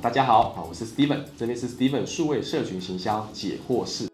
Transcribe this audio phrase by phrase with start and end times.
[0.00, 4.06] 大家好，好，我是 Steven，这边是 Steven 数位社群行销解惑室。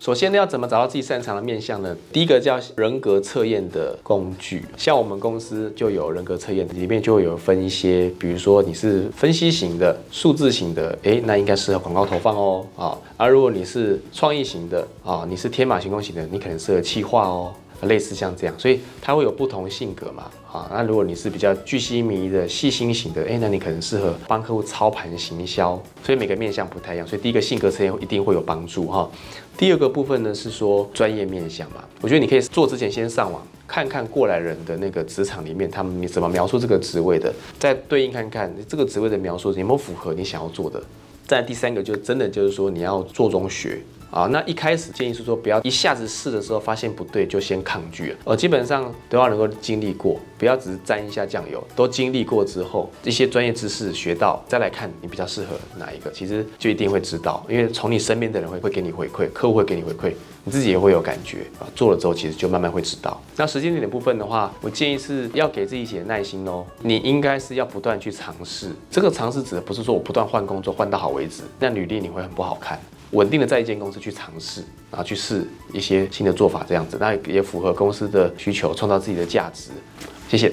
[0.00, 1.94] 首先呢，要怎么找到自己擅长的面向呢？
[2.10, 17.52] 第一个叫人格测验的工具，像我们公司就有人格测验，里面就会有分一些，比如说你是分析型的、数字型的，诶，那应该适合广告投放哦，啊，而如果你是创意型的，啊，你是天马行空型的，你可能适合企划哦。
[17.84, 29.10] 类似像这样，所以它会有不同性格嘛，啊，那如果你是比较巨细迷的细心型的，哎，那你可能适合帮客户操盘行销，所以每个面向不太一样，所以第一个性格测验一定会有帮助哈。
[29.56, 40.82] 第二个部分呢是说专业面向嘛，我觉得你可以做之前先上网看看过来人的那个职场里面他们怎么描述这个职位的，再对应看看这个职位的描述有没有符合你想要做的。
[41.26, 43.80] 再第三个就真的就是说你要做中学。
[44.14, 61.66] 啊，那一开始建议是说，不要一下子试的时候发现不对就先抗拒了呃，基本上都要能够经历过，不要只是沾一下酱油，都经历过之后，一些专业知识学到，再来看你比较适合哪一个，其实就一定会知道，因为从你身边的人会会给你回馈，客户会给你回馈，你自己也会有感觉啊。
[61.74, 63.20] 做了之后，其实就慢慢会知道。
[63.34, 66.64] 那时间点的部分的话，我建议是要给自己一些耐心哦。
[66.82, 72.78] 你应该是要不断去尝试，这个尝试指的不是说我不断换工作换到好为止，那履历你会很不好看。
[73.14, 79.70] 稳定的在一间公司去尝试，然后去试一些新的做法，这样子，那也符合公司的需求，创造自己的价值。
[80.28, 80.52] 谢谢。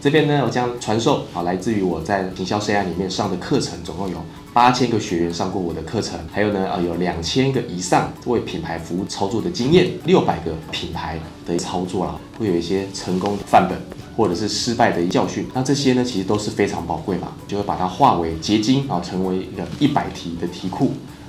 [0.00, 4.18] 这边呢，我将传授啊，来自于我在营销 CI 里面上的课程，总共有
[4.52, 13.76] 八千个学员上过我的课程，还有呢，啊，有两千个以上为品牌服务操作的经验，六百个品牌的操作啦，会有一些成功范本
[14.16, 20.92] 或者是失败的教训，那这些呢，其实都是非常宝贵嘛，就会把它化为结晶啊，成为一个一百题的题库。